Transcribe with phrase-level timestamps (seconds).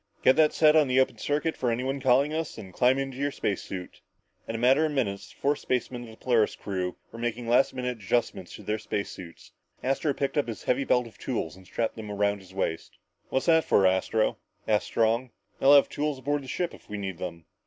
[0.23, 3.17] Get that set on the open circuit for any one calling us, then climb into
[3.17, 4.01] your space suit!"
[4.47, 7.71] In a matter of minutes, the four spacemen of the Polaris crew were making last
[7.71, 9.51] minute adjustments on their space suits.
[9.83, 12.97] Astro picked up his heavy belt of tools and strapped them around his waist.
[13.29, 15.29] "What's that for, Astro?" asked Strong.
[15.59, 17.45] "They'll have tools aboard the ship if we need them."